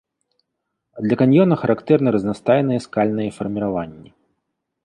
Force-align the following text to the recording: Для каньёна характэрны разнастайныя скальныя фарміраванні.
Для 1.07 1.15
каньёна 1.21 1.55
характэрны 1.63 2.09
разнастайныя 2.17 2.79
скальныя 2.87 3.29
фарміраванні. 3.37 4.09